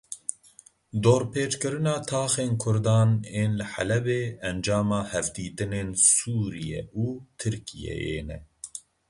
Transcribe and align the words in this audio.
Dorpêçkirina 1.03 1.95
taxên 2.09 2.51
Kurdan 2.61 3.09
ên 3.41 3.49
li 3.59 3.65
Helebê 3.73 4.21
encama 4.49 4.99
hevdîtinên 5.11 5.89
Sûriye 6.15 6.81
û 7.03 7.05
Tirkiyeyê 7.39 8.19
ne. 8.29 8.39